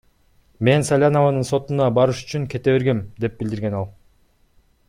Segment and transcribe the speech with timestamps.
[0.67, 3.91] Мен Салянованын сотуна барыш үчүн кете бергем,— деп билдирген ал.